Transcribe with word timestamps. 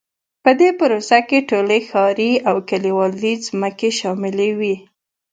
په 0.43 0.51
دې 0.59 0.69
پروسه 0.79 1.19
کې 1.29 1.39
ټولې 1.49 1.79
ښاري 1.89 2.31
او 2.49 2.55
کلیوالي 2.69 3.33
ځمکې 3.47 3.89
شاملې 3.99 4.49
وې. 4.59 4.75